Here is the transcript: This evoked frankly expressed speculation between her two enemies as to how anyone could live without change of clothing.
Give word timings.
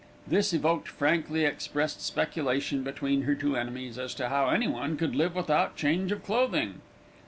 This 0.27 0.51
evoked 0.51 0.87
frankly 0.87 1.45
expressed 1.45 2.01
speculation 2.01 2.81
between 2.81 3.21
her 3.21 3.35
two 3.35 3.55
enemies 3.55 3.99
as 3.99 4.15
to 4.15 4.29
how 4.29 4.49
anyone 4.49 4.97
could 4.97 5.13
live 5.15 5.35
without 5.35 5.75
change 5.75 6.11
of 6.11 6.23
clothing. 6.23 6.81